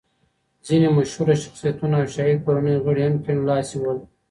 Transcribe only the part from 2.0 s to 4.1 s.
او شاهي کورنۍ غړي هم کیڼ لاسي ول.